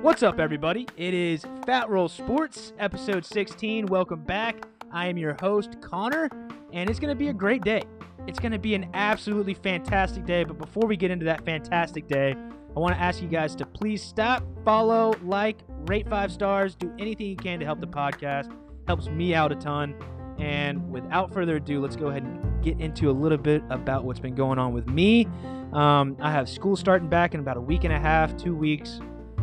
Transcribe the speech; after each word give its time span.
What's 0.00 0.22
up, 0.22 0.40
everybody? 0.40 0.88
It 0.96 1.12
is 1.12 1.44
Fat 1.66 1.90
Roll 1.90 2.08
Sports, 2.08 2.72
episode 2.78 3.26
16. 3.26 3.84
Welcome 3.84 4.22
back. 4.22 4.64
I 4.90 5.08
am 5.08 5.18
your 5.18 5.36
host, 5.42 5.76
Connor, 5.82 6.30
and 6.72 6.88
it's 6.88 6.98
going 6.98 7.10
to 7.10 7.18
be 7.18 7.28
a 7.28 7.34
great 7.34 7.62
day. 7.62 7.82
It's 8.26 8.38
going 8.38 8.52
to 8.52 8.58
be 8.58 8.74
an 8.74 8.88
absolutely 8.94 9.52
fantastic 9.52 10.24
day. 10.24 10.42
But 10.42 10.56
before 10.56 10.86
we 10.86 10.96
get 10.96 11.10
into 11.10 11.26
that 11.26 11.44
fantastic 11.44 12.06
day, 12.08 12.34
I 12.74 12.80
want 12.80 12.94
to 12.94 13.00
ask 13.00 13.20
you 13.20 13.28
guys 13.28 13.54
to 13.56 13.66
please 13.66 14.02
stop, 14.02 14.42
follow, 14.64 15.12
like, 15.22 15.58
rate 15.86 16.08
five 16.08 16.32
stars, 16.32 16.74
do 16.76 16.90
anything 16.98 17.26
you 17.26 17.36
can 17.36 17.60
to 17.60 17.66
help 17.66 17.82
the 17.82 17.86
podcast. 17.86 18.50
Helps 18.86 19.08
me 19.08 19.34
out 19.34 19.52
a 19.52 19.56
ton. 19.56 19.94
And 20.38 20.90
without 20.90 21.34
further 21.34 21.56
ado, 21.56 21.82
let's 21.82 21.96
go 21.96 22.06
ahead 22.06 22.22
and 22.22 22.53
get 22.64 22.80
into 22.80 23.10
a 23.10 23.12
little 23.12 23.38
bit 23.38 23.62
about 23.70 24.04
what's 24.04 24.20
been 24.20 24.34
going 24.34 24.58
on 24.58 24.72
with 24.72 24.88
me. 24.88 25.26
Um, 25.72 26.16
I 26.20 26.30
have 26.30 26.48
school 26.48 26.76
starting 26.76 27.08
back 27.08 27.34
in 27.34 27.40
about 27.40 27.56
a 27.56 27.60
week 27.60 27.84
and 27.84 27.92
a 27.92 27.98
half, 27.98 28.36
two 28.36 28.56
weeks. 28.56 29.00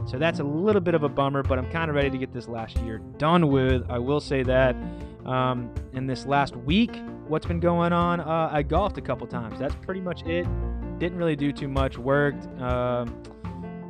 So 0.07 0.17
that's 0.17 0.39
a 0.39 0.43
little 0.43 0.81
bit 0.81 0.95
of 0.95 1.03
a 1.03 1.09
bummer, 1.09 1.43
but 1.43 1.59
I'm 1.59 1.69
kind 1.69 1.89
of 1.89 1.95
ready 1.95 2.09
to 2.09 2.17
get 2.17 2.33
this 2.33 2.47
last 2.47 2.77
year 2.77 2.99
done 3.17 3.49
with. 3.49 3.83
I 3.89 3.99
will 3.99 4.19
say 4.19 4.43
that. 4.43 4.75
Um, 5.25 5.71
in 5.93 6.07
this 6.07 6.25
last 6.25 6.55
week, 6.55 6.97
what's 7.27 7.45
been 7.45 7.59
going 7.59 7.93
on? 7.93 8.19
Uh, 8.19 8.49
I 8.51 8.63
golfed 8.63 8.97
a 8.97 9.01
couple 9.01 9.27
times. 9.27 9.59
That's 9.59 9.75
pretty 9.75 10.01
much 10.01 10.23
it. 10.23 10.47
Didn't 10.97 11.19
really 11.19 11.35
do 11.35 11.51
too 11.51 11.67
much. 11.67 11.97
Worked. 11.99 12.47
Um, 12.59 13.21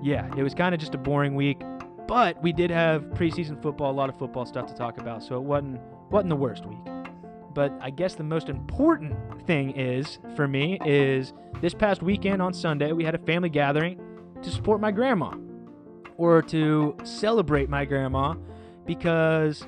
yeah, 0.03 0.29
it 0.35 0.43
was 0.43 0.53
kind 0.53 0.75
of 0.75 0.81
just 0.81 0.93
a 0.93 0.97
boring 0.97 1.35
week, 1.35 1.61
but 2.07 2.41
we 2.43 2.51
did 2.51 2.71
have 2.71 3.03
preseason 3.11 3.61
football, 3.61 3.91
a 3.91 3.93
lot 3.93 4.09
of 4.09 4.17
football 4.17 4.45
stuff 4.45 4.67
to 4.67 4.73
talk 4.73 4.97
about. 4.97 5.23
So 5.23 5.35
it 5.35 5.43
wasn't 5.43 5.79
wasn't 6.09 6.29
the 6.29 6.35
worst 6.35 6.65
week. 6.65 6.79
But 7.53 7.73
I 7.81 7.89
guess 7.89 8.15
the 8.15 8.23
most 8.23 8.49
important 8.49 9.15
thing 9.45 9.71
is 9.71 10.19
for 10.35 10.47
me 10.47 10.79
is 10.85 11.33
this 11.61 11.73
past 11.73 12.01
weekend 12.01 12.41
on 12.41 12.53
Sunday 12.53 12.91
we 12.91 13.03
had 13.03 13.15
a 13.15 13.19
family 13.19 13.49
gathering 13.49 13.99
to 14.41 14.49
support 14.49 14.79
my 14.79 14.91
grandma 14.91 15.35
or 16.17 16.41
to 16.43 16.95
celebrate 17.03 17.69
my 17.69 17.85
grandma 17.85 18.35
because 18.85 19.65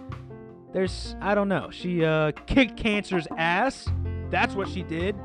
there's 0.73 1.15
I 1.21 1.35
don't 1.35 1.49
know. 1.49 1.69
She 1.71 2.03
uh, 2.03 2.31
kicked 2.47 2.77
cancer's 2.77 3.27
ass. 3.37 3.87
That's 4.29 4.55
what 4.55 4.67
she 4.67 4.83
did. 4.83 5.15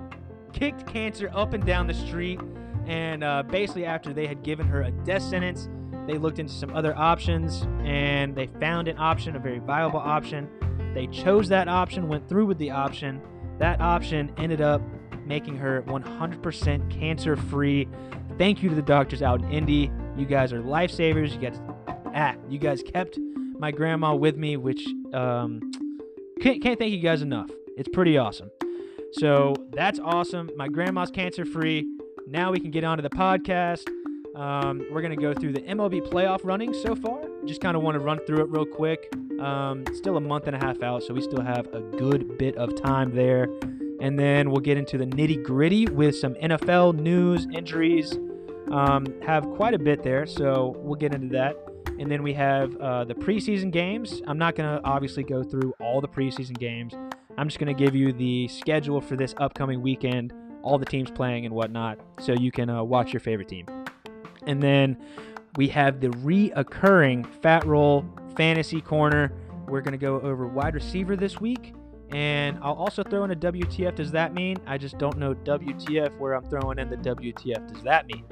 Kicked 0.52 0.86
cancer 0.86 1.30
up 1.32 1.54
and 1.54 1.64
down 1.64 1.86
the 1.86 1.94
street. 1.94 2.40
And 2.86 3.22
uh, 3.22 3.42
basically, 3.42 3.84
after 3.84 4.12
they 4.12 4.26
had 4.26 4.42
given 4.42 4.66
her 4.66 4.82
a 4.82 4.90
death 4.90 5.22
sentence, 5.22 5.68
they 6.06 6.16
looked 6.16 6.38
into 6.38 6.52
some 6.52 6.74
other 6.74 6.96
options 6.96 7.66
and 7.82 8.34
they 8.34 8.46
found 8.46 8.88
an 8.88 8.98
option, 8.98 9.36
a 9.36 9.38
very 9.38 9.58
viable 9.58 10.00
option. 10.00 10.48
They 10.98 11.06
chose 11.06 11.48
that 11.50 11.68
option, 11.68 12.08
went 12.08 12.28
through 12.28 12.46
with 12.46 12.58
the 12.58 12.72
option. 12.72 13.22
That 13.60 13.80
option 13.80 14.32
ended 14.36 14.60
up 14.60 14.82
making 15.24 15.56
her 15.58 15.82
100% 15.82 16.90
cancer 16.90 17.36
free. 17.36 17.86
Thank 18.36 18.64
you 18.64 18.68
to 18.68 18.74
the 18.74 18.82
doctors 18.82 19.22
out 19.22 19.40
in 19.40 19.48
Indy. 19.52 19.92
You 20.16 20.26
guys 20.26 20.52
are 20.52 20.60
lifesavers. 20.60 21.32
You 21.32 21.38
guys, 21.38 21.60
ah, 22.12 22.34
you 22.48 22.58
guys 22.58 22.82
kept 22.82 23.16
my 23.60 23.70
grandma 23.70 24.16
with 24.16 24.36
me, 24.36 24.56
which 24.56 24.88
um, 25.14 25.70
can't, 26.40 26.60
can't 26.60 26.80
thank 26.80 26.90
you 26.90 26.98
guys 26.98 27.22
enough. 27.22 27.48
It's 27.76 27.88
pretty 27.92 28.18
awesome. 28.18 28.50
So 29.12 29.54
that's 29.70 30.00
awesome. 30.00 30.50
My 30.56 30.66
grandma's 30.66 31.12
cancer 31.12 31.44
free. 31.44 31.86
Now 32.26 32.50
we 32.50 32.58
can 32.58 32.72
get 32.72 32.82
on 32.82 32.98
to 32.98 33.02
the 33.02 33.10
podcast. 33.10 33.88
Um, 34.34 34.84
we're 34.90 35.02
going 35.02 35.16
to 35.16 35.22
go 35.22 35.32
through 35.32 35.52
the 35.52 35.62
MLB 35.62 36.10
playoff 36.10 36.40
running 36.42 36.74
so 36.74 36.96
far. 36.96 37.20
Just 37.44 37.60
kind 37.60 37.76
of 37.76 37.84
want 37.84 37.94
to 37.94 38.00
run 38.00 38.18
through 38.26 38.40
it 38.40 38.48
real 38.50 38.66
quick. 38.66 39.12
Um, 39.40 39.84
still 39.94 40.16
a 40.16 40.20
month 40.20 40.46
and 40.46 40.56
a 40.56 40.58
half 40.58 40.82
out, 40.82 41.02
so 41.02 41.14
we 41.14 41.20
still 41.20 41.40
have 41.40 41.66
a 41.72 41.80
good 41.80 42.38
bit 42.38 42.56
of 42.56 42.74
time 42.74 43.14
there. 43.14 43.48
And 44.00 44.18
then 44.18 44.50
we'll 44.50 44.60
get 44.60 44.76
into 44.76 44.98
the 44.98 45.06
nitty 45.06 45.42
gritty 45.44 45.86
with 45.86 46.16
some 46.16 46.34
NFL 46.34 46.98
news, 46.98 47.46
injuries. 47.52 48.18
Um, 48.70 49.06
have 49.22 49.44
quite 49.50 49.74
a 49.74 49.78
bit 49.78 50.02
there, 50.02 50.26
so 50.26 50.74
we'll 50.78 50.96
get 50.96 51.14
into 51.14 51.28
that. 51.28 51.56
And 51.98 52.10
then 52.10 52.22
we 52.22 52.32
have 52.34 52.76
uh, 52.76 53.04
the 53.04 53.14
preseason 53.14 53.72
games. 53.72 54.22
I'm 54.26 54.38
not 54.38 54.54
going 54.54 54.70
to 54.70 54.84
obviously 54.86 55.24
go 55.24 55.42
through 55.42 55.74
all 55.80 56.00
the 56.00 56.08
preseason 56.08 56.56
games. 56.56 56.94
I'm 57.36 57.48
just 57.48 57.58
going 57.58 57.74
to 57.74 57.84
give 57.84 57.94
you 57.94 58.12
the 58.12 58.48
schedule 58.48 59.00
for 59.00 59.16
this 59.16 59.34
upcoming 59.38 59.82
weekend, 59.82 60.32
all 60.62 60.78
the 60.78 60.84
teams 60.84 61.10
playing 61.10 61.44
and 61.44 61.54
whatnot, 61.54 61.98
so 62.20 62.32
you 62.32 62.52
can 62.52 62.70
uh, 62.70 62.82
watch 62.82 63.12
your 63.12 63.20
favorite 63.20 63.48
team. 63.48 63.66
And 64.46 64.62
then 64.62 64.96
we 65.56 65.68
have 65.68 66.00
the 66.00 66.08
reoccurring 66.08 67.26
Fat 67.42 67.64
Roll 67.64 68.04
Fantasy 68.38 68.80
Corner. 68.80 69.32
We're 69.66 69.82
going 69.82 69.92
to 69.92 69.98
go 69.98 70.20
over 70.20 70.46
wide 70.46 70.74
receiver 70.74 71.16
this 71.16 71.40
week. 71.40 71.74
And 72.10 72.56
I'll 72.62 72.72
also 72.72 73.02
throw 73.02 73.24
in 73.24 73.32
a 73.32 73.36
WTF. 73.36 73.96
Does 73.96 74.12
that 74.12 74.32
mean? 74.32 74.56
I 74.66 74.78
just 74.78 74.96
don't 74.96 75.18
know 75.18 75.34
WTF 75.34 76.16
where 76.18 76.32
I'm 76.32 76.48
throwing 76.48 76.78
in 76.78 76.88
the 76.88 76.96
WTF. 76.96 77.70
Does 77.70 77.82
that 77.82 78.06
mean? 78.06 78.24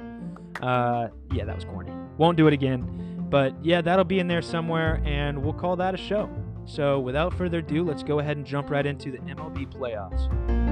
Uh, 0.63 1.09
yeah, 1.31 1.45
that 1.45 1.53
was 1.53 1.65
corny. 1.65 1.91
Won't 2.17 2.37
do 2.37 2.47
it 2.47 2.53
again. 2.53 3.27
But 3.29 3.53
yeah, 3.63 3.81
that'll 3.81 4.05
be 4.05 4.19
in 4.19 4.27
there 4.27 4.41
somewhere, 4.41 5.01
and 5.05 5.43
we'll 5.43 5.53
call 5.53 5.75
that 5.75 5.93
a 5.93 5.97
show. 5.97 6.29
So 6.65 6.99
without 6.99 7.33
further 7.33 7.59
ado, 7.59 7.83
let's 7.83 8.01
go 8.01 8.19
ahead 8.19 8.37
and 8.37 8.45
jump 8.45 8.69
right 8.71 8.85
into 8.85 9.11
the 9.11 9.19
MLB 9.19 9.71
playoffs. 9.71 10.66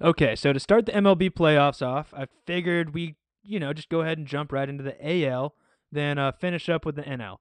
Okay, 0.00 0.36
so 0.36 0.52
to 0.52 0.60
start 0.60 0.86
the 0.86 0.92
MLB 0.92 1.30
playoffs 1.30 1.84
off, 1.84 2.14
I 2.16 2.26
figured 2.46 2.94
we, 2.94 3.16
you 3.42 3.58
know, 3.58 3.72
just 3.72 3.88
go 3.88 4.02
ahead 4.02 4.16
and 4.16 4.28
jump 4.28 4.52
right 4.52 4.68
into 4.68 4.84
the 4.84 4.96
AL, 5.26 5.56
then 5.90 6.18
uh, 6.18 6.30
finish 6.30 6.68
up 6.68 6.86
with 6.86 6.94
the 6.94 7.02
NL. 7.02 7.38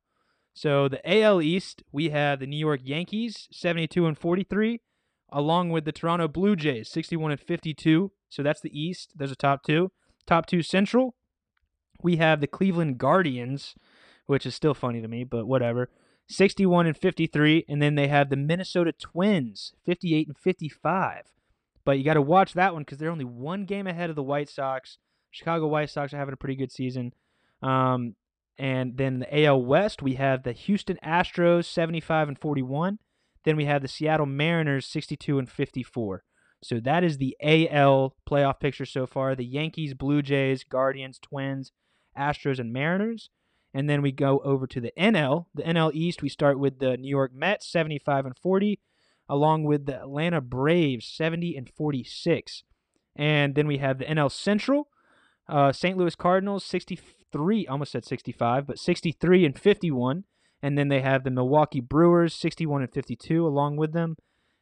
So 0.55 0.87
the 0.87 1.01
AL 1.07 1.39
East, 1.43 1.83
we 1.91 2.09
have 2.09 2.39
the 2.39 2.47
New 2.47 2.57
York 2.57 2.81
Yankees, 2.83 3.47
72 3.51 4.07
and 4.07 4.17
43, 4.17 4.81
along 5.31 5.69
with 5.69 5.85
the 5.85 5.91
Toronto 5.91 6.27
Blue 6.27 6.55
Jays, 6.55 6.89
61 6.89 7.29
and 7.29 7.39
52. 7.39 8.11
So 8.27 8.41
that's 8.41 8.61
the 8.61 8.79
East. 8.79 9.13
There's 9.15 9.31
a 9.31 9.35
top 9.35 9.61
two. 9.61 9.91
Top 10.25 10.47
two 10.47 10.63
Central, 10.63 11.13
we 12.01 12.17
have 12.17 12.41
the 12.41 12.47
Cleveland 12.47 12.97
Guardians, 12.97 13.75
which 14.25 14.47
is 14.47 14.55
still 14.55 14.73
funny 14.73 14.99
to 14.99 15.07
me, 15.07 15.23
but 15.23 15.45
whatever. 15.45 15.89
61 16.27 16.87
and 16.87 16.97
53, 16.97 17.65
and 17.69 17.81
then 17.83 17.93
they 17.93 18.07
have 18.07 18.31
the 18.31 18.35
Minnesota 18.35 18.91
Twins, 18.91 19.73
58 19.85 20.27
and 20.27 20.37
55. 20.37 21.21
But 21.87 21.97
you 21.97 22.03
got 22.03 22.15
to 22.15 22.21
watch 22.21 22.51
that 22.55 22.73
one 22.73 22.81
because 22.81 22.97
they're 22.97 23.09
only 23.09 23.23
one 23.23 23.63
game 23.63 23.87
ahead 23.87 24.09
of 24.09 24.17
the 24.17 24.21
White 24.21 24.49
Sox. 24.49 24.97
Chicago 25.31 25.67
White 25.67 25.89
Sox 25.89 26.13
are 26.13 26.17
having 26.17 26.33
a 26.33 26.37
pretty 26.37 26.57
good 26.57 26.69
season. 26.69 27.13
Um, 27.61 28.15
and 28.57 28.97
then 28.97 29.19
the 29.19 29.45
AL 29.45 29.61
West, 29.61 30.01
we 30.01 30.15
have 30.15 30.43
the 30.43 30.51
Houston 30.51 30.99
Astros, 31.01 31.63
75 31.63 32.27
and 32.27 32.37
41. 32.37 32.99
Then 33.45 33.55
we 33.55 33.63
have 33.63 33.81
the 33.81 33.87
Seattle 33.87 34.25
Mariners, 34.25 34.85
62 34.85 35.39
and 35.39 35.49
54. 35.49 36.25
So 36.61 36.81
that 36.81 37.05
is 37.05 37.19
the 37.19 37.37
AL 37.41 38.17
playoff 38.29 38.59
picture 38.59 38.85
so 38.85 39.07
far. 39.07 39.33
The 39.33 39.45
Yankees, 39.45 39.93
Blue 39.93 40.21
Jays, 40.21 40.65
Guardians, 40.65 41.17
Twins, 41.19 41.71
Astros, 42.19 42.59
and 42.59 42.73
Mariners. 42.73 43.29
And 43.73 43.89
then 43.89 44.01
we 44.01 44.11
go 44.11 44.39
over 44.39 44.67
to 44.67 44.81
the 44.81 44.91
NL. 44.99 45.45
The 45.55 45.63
NL 45.63 45.93
East, 45.93 46.21
we 46.21 46.27
start 46.27 46.59
with 46.59 46.79
the 46.79 46.97
New 46.97 47.09
York 47.09 47.31
Mets, 47.33 47.65
75 47.65 48.25
and 48.25 48.37
40 48.37 48.81
along 49.29 49.63
with 49.63 49.85
the 49.85 49.99
Atlanta 49.99 50.41
Braves, 50.41 51.05
70 51.05 51.55
and 51.55 51.69
46. 51.69 52.63
And 53.15 53.55
then 53.55 53.67
we 53.67 53.77
have 53.77 53.97
the 53.97 54.05
NL 54.05 54.31
Central, 54.31 54.87
uh, 55.49 55.71
St. 55.71 55.97
Louis 55.97 56.15
Cardinals, 56.15 56.63
63, 56.65 57.67
almost 57.67 57.91
said 57.91 58.05
65, 58.05 58.67
but 58.67 58.79
63 58.79 59.45
and 59.45 59.57
51. 59.59 60.23
And 60.61 60.77
then 60.77 60.87
they 60.87 61.01
have 61.01 61.23
the 61.23 61.31
Milwaukee 61.31 61.81
Brewers, 61.81 62.33
61 62.33 62.81
and 62.81 62.91
52, 62.91 63.45
along 63.45 63.77
with 63.77 63.93
them. 63.93 64.17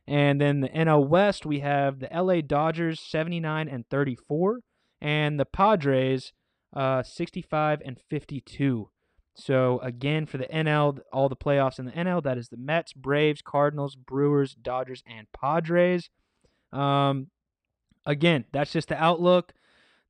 And 0.08 0.40
then 0.40 0.62
the 0.62 0.70
NL 0.70 1.08
West, 1.08 1.46
we 1.46 1.62
have 1.62 2.00
the 2.00 2.10
LA 2.14 2.42
Dodgers, 2.42 3.00
79 3.00 3.68
and 3.68 3.88
34, 3.90 4.60
and 5.02 5.40
the 5.40 5.46
Padres, 5.46 6.32
uh, 6.76 7.02
65 7.02 7.82
and 7.84 8.00
52. 8.10 8.90
So 9.36 9.80
again, 9.80 10.26
for 10.26 10.38
the 10.38 10.46
NL, 10.46 11.00
all 11.12 11.28
the 11.28 11.36
playoffs 11.36 11.78
in 11.78 11.86
the 11.86 11.92
NL, 11.92 12.24
that 12.24 12.38
is 12.38 12.50
the 12.50 12.58
Mets, 12.58 12.94
Braves, 12.94 13.42
Cardinals, 13.42 13.96
Brewers, 13.96 14.56
Dodgers, 14.56 15.04
and 15.06 15.28
Padres. 15.34 16.10
Um, 16.72 17.28
again, 18.06 18.46
that's 18.54 18.72
just 18.72 18.88
the 18.88 19.02
outlook. 19.02 19.54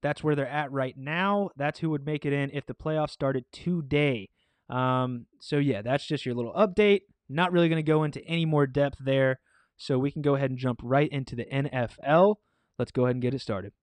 That's 0.04 0.24
where 0.24 0.36
they're 0.36 0.48
at 0.48 0.72
right 0.72 0.96
now. 0.96 1.50
That's 1.56 1.80
who 1.80 1.90
would 1.90 2.06
make 2.06 2.26
it 2.26 2.34
in 2.34 2.52
if 2.54 2.68
the 2.68 2.76
playoffs 2.76 3.10
started 3.10 3.46
today. 3.52 4.30
Um, 4.70 5.26
so 5.40 5.58
yeah, 5.58 5.82
that's 5.82 6.06
just 6.06 6.26
your 6.26 6.36
little 6.36 6.54
update. 6.54 7.02
Not 7.28 7.52
really 7.52 7.70
going 7.70 7.84
to 7.84 7.92
go 7.92 8.04
into 8.04 8.24
any 8.26 8.46
more 8.46 8.68
depth 8.68 9.00
there. 9.04 9.40
So 9.78 9.98
we 9.98 10.12
can 10.12 10.22
go 10.22 10.36
ahead 10.36 10.52
and 10.52 10.60
jump 10.60 10.80
right 10.84 11.10
into 11.10 11.36
the 11.36 11.46
NFL. 11.46 12.36
Let's 12.78 12.92
go 12.92 13.06
ahead 13.06 13.16
and 13.16 13.22
get 13.22 13.34
it 13.34 13.42
started. 13.42 13.74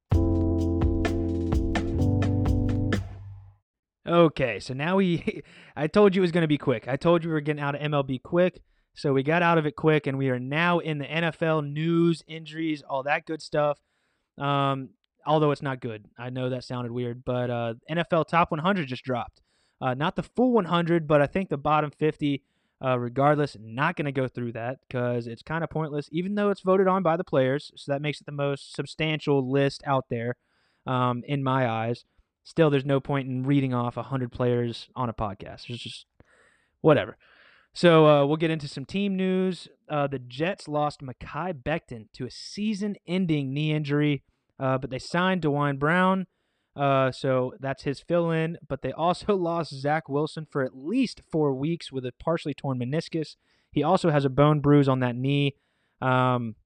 Okay, 4.07 4.59
so 4.59 4.75
now 4.75 4.97
we, 4.97 5.43
I 5.77 5.87
told 5.87 6.15
you 6.15 6.23
it 6.23 6.25
was 6.25 6.33
going 6.33 6.43
to 6.43 6.49
be 6.49 6.59
quick. 6.59 6.89
I 6.89 6.97
told 6.97 7.23
you 7.23 7.31
we 7.31 7.35
were 7.35 7.41
getting 7.41 7.63
out 7.63 7.75
of 7.75 7.81
MLB 7.81 8.23
quick. 8.23 8.63
So 8.95 9.13
we 9.15 9.23
got 9.23 9.43
out 9.43 9.57
of 9.57 9.65
it 9.65 9.75
quick, 9.75 10.07
and 10.07 10.19
we 10.19 10.29
are 10.29 10.39
now 10.39 10.79
in 10.79 10.99
the 10.99 11.07
NFL 11.07 11.73
news, 11.73 12.23
injuries, 12.27 12.83
all 12.83 13.03
that 13.05 13.25
good 13.25 13.41
stuff. 13.41 13.79
Um, 14.37 14.91
although 15.25 15.51
it's 15.51 15.63
not 15.63 15.81
good. 15.81 16.05
I 16.19 16.29
know 16.29 16.51
that 16.51 16.65
sounded 16.65 16.93
weird, 16.93 17.25
but 17.25 17.49
uh, 17.49 17.75
NFL 17.91 18.29
Top 18.29 18.51
100 18.51 18.87
just 18.89 19.05
dropped. 19.05 19.41
Uh, 19.81 19.95
not 19.95 20.17
the 20.17 20.23
full 20.23 20.53
100, 20.53 21.09
but 21.09 21.23
I 21.23 21.27
think 21.27 21.49
the 21.49 21.57
bottom 21.57 21.91
50 21.91 22.43
Uh, 22.85 22.99
regardless, 22.99 23.57
not 23.61 23.95
going 23.95 24.07
to 24.07 24.13
go 24.13 24.27
through 24.27 24.53
that 24.53 24.79
because 24.89 25.29
it's 25.29 25.43
kind 25.43 25.63
of 25.63 25.71
pointless, 25.71 26.09
even 26.11 26.35
though 26.35 26.51
it's 26.51 26.63
voted 26.63 26.89
on 26.89 27.03
by 27.03 27.17
the 27.17 27.23
players. 27.25 27.71
So 27.77 27.93
that 27.93 28.03
makes 28.03 28.21
it 28.21 28.27
the 28.27 28.33
most 28.33 28.75
substantial 28.75 29.49
list 29.49 29.83
out 29.87 30.07
there 30.11 30.35
um, 30.85 31.23
in 31.27 31.45
my 31.45 31.69
eyes. 31.69 32.05
Still, 32.45 32.71
there's 32.71 32.85
no 32.85 33.01
point 33.01 33.29
in 33.29 33.45
reading 33.45 33.73
off 33.73 33.97
100 33.97 34.33
players 34.33 34.89
on 34.97 35.09
a 35.09 35.15
podcast. 35.15 35.69
It's 35.69 35.83
just 35.83 36.07
whatever. 36.81 37.17
So 37.75 38.07
uh, 38.07 38.27
we'll 38.27 38.37
get 38.37 38.51
into 38.51 38.69
some 38.69 38.85
team 38.85 39.17
news. 39.17 39.69
Uh, 39.89 40.07
the 40.07 40.19
Jets 40.19 40.69
lost 40.69 41.01
Mekhi 41.01 41.55
Becton 41.55 42.07
to 42.15 42.27
a 42.27 42.31
season-ending 42.31 43.53
knee 43.53 43.73
injury, 43.73 44.25
uh, 44.59 44.77
but 44.79 44.91
they 44.91 44.99
signed 44.99 45.41
Duane 45.41 45.79
Brown, 45.79 46.27
uh, 46.77 47.11
so 47.13 47.55
that's 47.61 47.85
his 47.85 48.01
fill-in. 48.01 48.59
But 48.69 48.83
they 48.83 48.93
also 48.93 49.35
lost 49.37 49.73
Zach 49.73 50.09
Wilson 50.09 50.47
for 50.51 50.63
at 50.63 50.77
least 50.77 51.23
four 51.31 51.55
weeks 51.55 51.91
with 51.91 52.05
a 52.05 52.13
partially 52.13 52.55
torn 52.55 52.79
meniscus. 52.79 53.37
He 53.71 53.83
also 53.83 54.11
has 54.11 54.27
a 54.27 54.31
bone 54.31 54.61
bruise 54.61 54.89
on 54.89 55.01
that 55.01 55.17
knee, 55.17 55.57
um, 56.03 56.57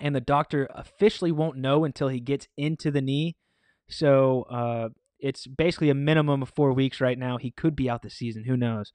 and 0.00 0.16
the 0.16 0.20
doctor 0.20 0.68
officially 0.74 1.30
won't 1.30 1.56
know 1.56 1.84
until 1.84 2.08
he 2.08 2.18
gets 2.18 2.48
into 2.56 2.90
the 2.90 3.02
knee. 3.02 3.36
So 3.88 4.42
uh, 4.50 4.88
it's 5.22 5.46
basically 5.46 5.88
a 5.88 5.94
minimum 5.94 6.42
of 6.42 6.50
four 6.50 6.72
weeks 6.72 7.00
right 7.00 7.18
now. 7.18 7.38
He 7.38 7.50
could 7.50 7.76
be 7.76 7.88
out 7.88 8.02
this 8.02 8.14
season. 8.14 8.44
Who 8.44 8.56
knows? 8.56 8.92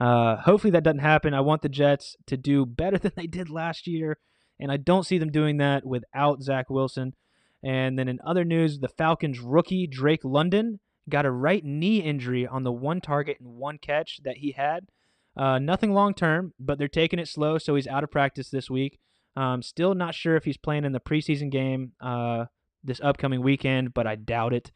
Uh, 0.00 0.36
hopefully 0.36 0.70
that 0.72 0.82
doesn't 0.82 0.98
happen. 0.98 1.34
I 1.34 1.40
want 1.40 1.62
the 1.62 1.68
Jets 1.68 2.16
to 2.26 2.36
do 2.36 2.66
better 2.66 2.98
than 2.98 3.12
they 3.16 3.26
did 3.26 3.48
last 3.48 3.86
year, 3.86 4.18
and 4.60 4.70
I 4.70 4.76
don't 4.76 5.06
see 5.06 5.18
them 5.18 5.30
doing 5.30 5.56
that 5.58 5.86
without 5.86 6.42
Zach 6.42 6.68
Wilson. 6.68 7.14
And 7.62 7.98
then 7.98 8.08
in 8.08 8.20
other 8.24 8.44
news, 8.44 8.80
the 8.80 8.88
Falcons 8.88 9.40
rookie 9.40 9.86
Drake 9.86 10.24
London 10.24 10.80
got 11.08 11.26
a 11.26 11.30
right 11.30 11.64
knee 11.64 11.98
injury 11.98 12.46
on 12.46 12.64
the 12.64 12.72
one 12.72 13.00
target 13.00 13.38
and 13.40 13.56
one 13.56 13.78
catch 13.78 14.20
that 14.24 14.38
he 14.38 14.52
had. 14.52 14.88
Uh, 15.36 15.58
nothing 15.58 15.92
long 15.92 16.14
term, 16.14 16.52
but 16.58 16.78
they're 16.78 16.88
taking 16.88 17.18
it 17.18 17.28
slow, 17.28 17.58
so 17.58 17.76
he's 17.76 17.86
out 17.86 18.04
of 18.04 18.10
practice 18.10 18.50
this 18.50 18.68
week. 18.68 18.98
Um, 19.36 19.62
still 19.62 19.94
not 19.94 20.14
sure 20.14 20.36
if 20.36 20.44
he's 20.44 20.56
playing 20.56 20.84
in 20.84 20.92
the 20.92 21.00
preseason 21.00 21.50
game 21.50 21.92
uh, 22.00 22.46
this 22.82 23.00
upcoming 23.00 23.42
weekend, 23.42 23.94
but 23.94 24.06
I 24.06 24.16
doubt 24.16 24.52
it. 24.52 24.72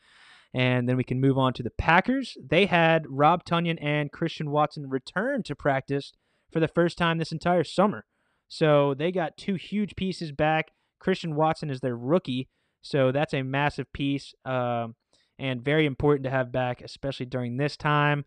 And 0.54 0.88
then 0.88 0.96
we 0.96 1.04
can 1.04 1.20
move 1.20 1.38
on 1.38 1.54
to 1.54 1.62
the 1.62 1.70
Packers. 1.70 2.36
They 2.44 2.66
had 2.66 3.06
Rob 3.08 3.44
Tonyan 3.44 3.78
and 3.80 4.12
Christian 4.12 4.50
Watson 4.50 4.88
return 4.88 5.42
to 5.44 5.56
practice 5.56 6.12
for 6.52 6.60
the 6.60 6.68
first 6.68 6.98
time 6.98 7.18
this 7.18 7.32
entire 7.32 7.64
summer. 7.64 8.04
So 8.48 8.94
they 8.94 9.12
got 9.12 9.38
two 9.38 9.54
huge 9.54 9.96
pieces 9.96 10.30
back. 10.30 10.72
Christian 10.98 11.34
Watson 11.34 11.70
is 11.70 11.80
their 11.80 11.96
rookie, 11.96 12.48
so 12.82 13.10
that's 13.10 13.32
a 13.32 13.42
massive 13.42 13.90
piece 13.92 14.34
um, 14.44 14.94
and 15.38 15.64
very 15.64 15.86
important 15.86 16.24
to 16.24 16.30
have 16.30 16.52
back, 16.52 16.82
especially 16.82 17.26
during 17.26 17.56
this 17.56 17.76
time. 17.76 18.26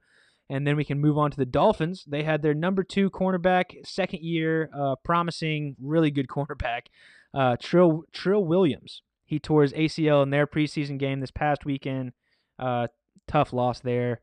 And 0.49 0.65
then 0.65 0.75
we 0.75 0.85
can 0.85 0.99
move 0.99 1.17
on 1.17 1.31
to 1.31 1.37
the 1.37 1.45
Dolphins. 1.45 2.05
They 2.07 2.23
had 2.23 2.41
their 2.41 2.53
number 2.53 2.83
two 2.83 3.09
cornerback, 3.09 3.85
second 3.85 4.21
year, 4.21 4.69
uh, 4.75 4.95
promising, 5.03 5.75
really 5.79 6.11
good 6.11 6.27
cornerback, 6.35 6.87
uh, 7.33 7.57
Trill, 7.59 8.03
Trill 8.11 8.43
Williams. 8.43 9.01
He 9.25 9.39
tore 9.39 9.63
his 9.63 9.73
ACL 9.73 10.23
in 10.23 10.29
their 10.29 10.47
preseason 10.47 10.97
game 10.99 11.19
this 11.19 11.31
past 11.31 11.65
weekend. 11.65 12.13
Uh, 12.59 12.87
tough 13.27 13.51
loss 13.51 13.79
there. 13.79 14.21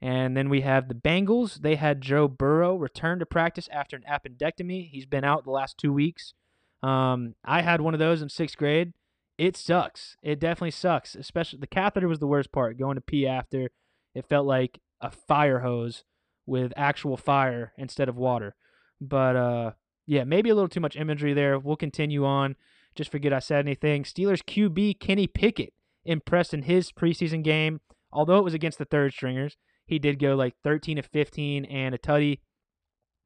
And 0.00 0.36
then 0.36 0.48
we 0.48 0.60
have 0.60 0.88
the 0.88 0.94
Bengals. 0.94 1.60
They 1.60 1.74
had 1.74 2.00
Joe 2.00 2.28
Burrow 2.28 2.76
return 2.76 3.18
to 3.18 3.26
practice 3.26 3.68
after 3.70 3.96
an 3.96 4.04
appendectomy. 4.08 4.88
He's 4.88 5.06
been 5.06 5.24
out 5.24 5.44
the 5.44 5.50
last 5.50 5.76
two 5.76 5.92
weeks. 5.92 6.34
Um, 6.82 7.34
I 7.44 7.62
had 7.62 7.80
one 7.80 7.94
of 7.94 8.00
those 8.00 8.22
in 8.22 8.28
sixth 8.28 8.56
grade. 8.56 8.92
It 9.36 9.56
sucks. 9.56 10.16
It 10.22 10.40
definitely 10.40 10.70
sucks. 10.70 11.14
Especially 11.14 11.58
the 11.58 11.66
catheter 11.66 12.08
was 12.08 12.20
the 12.20 12.26
worst 12.26 12.52
part. 12.52 12.78
Going 12.78 12.94
to 12.94 13.00
pee 13.00 13.26
after, 13.26 13.70
it 14.14 14.26
felt 14.28 14.46
like 14.46 14.80
a 15.00 15.10
fire 15.10 15.60
hose 15.60 16.04
with 16.46 16.72
actual 16.76 17.16
fire 17.16 17.72
instead 17.76 18.08
of 18.08 18.16
water. 18.16 18.54
But 19.00 19.36
uh, 19.36 19.70
yeah, 20.06 20.24
maybe 20.24 20.50
a 20.50 20.54
little 20.54 20.68
too 20.68 20.80
much 20.80 20.96
imagery 20.96 21.34
there. 21.34 21.58
We'll 21.58 21.76
continue 21.76 22.24
on. 22.24 22.56
Just 22.98 23.12
forget 23.12 23.32
I 23.32 23.38
said 23.38 23.64
anything. 23.64 24.02
Steelers 24.02 24.42
QB 24.42 24.98
Kenny 24.98 25.28
Pickett 25.28 25.72
impressed 26.04 26.52
in 26.52 26.62
his 26.62 26.90
preseason 26.90 27.44
game. 27.44 27.80
Although 28.12 28.38
it 28.38 28.44
was 28.44 28.54
against 28.54 28.78
the 28.78 28.86
third 28.86 29.12
stringers, 29.12 29.56
he 29.86 30.00
did 30.00 30.18
go 30.18 30.34
like 30.34 30.56
13 30.64 30.96
to 30.96 31.02
15 31.02 31.64
and 31.66 31.94
a 31.94 31.98
tutty. 31.98 32.40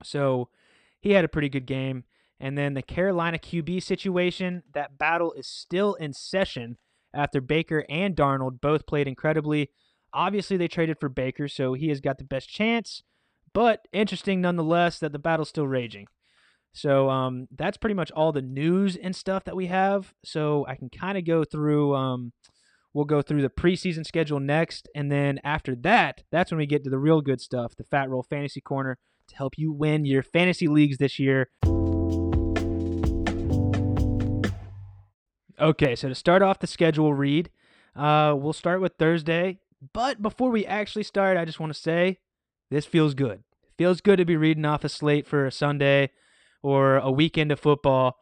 So 0.02 0.50
he 1.00 1.12
had 1.12 1.24
a 1.24 1.28
pretty 1.28 1.48
good 1.48 1.64
game. 1.64 2.04
And 2.38 2.58
then 2.58 2.74
the 2.74 2.82
Carolina 2.82 3.38
QB 3.38 3.82
situation, 3.82 4.62
that 4.74 4.98
battle 4.98 5.32
is 5.32 5.46
still 5.46 5.94
in 5.94 6.12
session 6.12 6.76
after 7.14 7.40
Baker 7.40 7.86
and 7.88 8.14
Darnold 8.14 8.60
both 8.60 8.84
played 8.84 9.08
incredibly. 9.08 9.70
Obviously, 10.12 10.58
they 10.58 10.68
traded 10.68 11.00
for 11.00 11.08
Baker, 11.08 11.48
so 11.48 11.72
he 11.72 11.88
has 11.88 12.00
got 12.02 12.18
the 12.18 12.24
best 12.24 12.50
chance. 12.50 13.02
But 13.54 13.88
interesting 13.90 14.42
nonetheless 14.42 14.98
that 14.98 15.12
the 15.12 15.18
battle's 15.18 15.48
still 15.48 15.66
raging. 15.66 16.08
So 16.72 17.10
um, 17.10 17.48
that's 17.54 17.76
pretty 17.76 17.94
much 17.94 18.10
all 18.12 18.32
the 18.32 18.42
news 18.42 18.96
and 18.96 19.14
stuff 19.14 19.44
that 19.44 19.56
we 19.56 19.66
have. 19.66 20.14
So 20.24 20.64
I 20.66 20.74
can 20.74 20.88
kind 20.88 21.18
of 21.18 21.26
go 21.26 21.44
through. 21.44 21.94
Um, 21.94 22.32
we'll 22.94 23.04
go 23.04 23.22
through 23.22 23.42
the 23.42 23.50
preseason 23.50 24.06
schedule 24.06 24.40
next, 24.40 24.88
and 24.94 25.10
then 25.10 25.40
after 25.44 25.74
that, 25.76 26.22
that's 26.30 26.50
when 26.50 26.58
we 26.58 26.66
get 26.66 26.84
to 26.84 26.90
the 26.90 26.98
real 26.98 27.20
good 27.20 27.40
stuff, 27.40 27.76
the 27.76 27.84
Fat 27.84 28.10
Roll 28.10 28.22
Fantasy 28.22 28.60
Corner, 28.60 28.98
to 29.28 29.36
help 29.36 29.54
you 29.56 29.72
win 29.72 30.04
your 30.04 30.22
fantasy 30.22 30.66
leagues 30.66 30.98
this 30.98 31.18
year. 31.18 31.50
Okay, 35.60 35.94
so 35.94 36.08
to 36.08 36.14
start 36.14 36.42
off 36.42 36.58
the 36.58 36.66
schedule 36.66 37.14
read, 37.14 37.50
uh, 37.94 38.34
we'll 38.36 38.52
start 38.52 38.80
with 38.80 38.94
Thursday. 38.98 39.58
But 39.92 40.22
before 40.22 40.50
we 40.50 40.66
actually 40.66 41.04
start, 41.04 41.36
I 41.36 41.44
just 41.44 41.60
want 41.60 41.72
to 41.72 41.78
say 41.78 42.18
this 42.70 42.86
feels 42.86 43.14
good. 43.14 43.42
It 43.62 43.72
feels 43.78 44.00
good 44.00 44.16
to 44.16 44.24
be 44.24 44.36
reading 44.36 44.64
off 44.64 44.84
a 44.84 44.88
slate 44.88 45.26
for 45.26 45.46
a 45.46 45.52
Sunday 45.52 46.10
or 46.62 46.96
a 46.96 47.10
weekend 47.10 47.52
of 47.52 47.60
football. 47.60 48.16